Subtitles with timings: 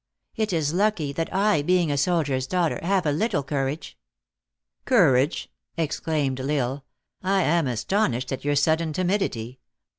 [0.35, 3.99] It is lucky that I, being a soldier s daughter, have a lit tle courage.""
[4.85, 6.83] Courage!" exclaimed L Isle,"
[7.21, 9.59] I am astonished at your sudden timidity.